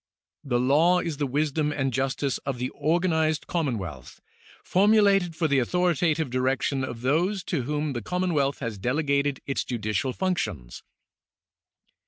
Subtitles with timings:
[0.43, 4.19] The law is the wisdom and justice of the organized commonwealth,
[4.63, 10.11] formulated for the authoritative direction of those to whom the commonwealth has delegated its judicial
[10.11, 10.81] functions.